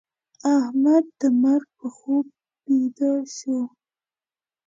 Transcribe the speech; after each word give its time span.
احمد 0.55 1.05
د 1.19 1.21
مرګ 1.43 1.67
په 1.79 1.87
خوب 1.95 2.25
بيده 2.65 3.13
شو. 3.35 3.59